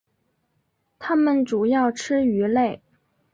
[0.97, 2.81] 它们主要吃鱼类。